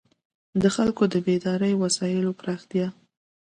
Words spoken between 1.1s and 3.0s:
د بېدارۍ وسایلو پراختیا.